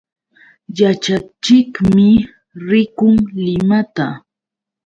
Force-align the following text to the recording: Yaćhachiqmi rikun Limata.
Yaćhachiqmi 0.77 2.09
rikun 2.67 3.15
Limata. 3.45 4.07